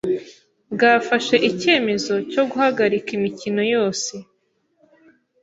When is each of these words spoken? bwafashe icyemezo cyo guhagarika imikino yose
bwafashe 0.73 1.35
icyemezo 1.49 2.13
cyo 2.31 2.43
guhagarika 2.49 3.09
imikino 3.17 3.61
yose 3.73 4.13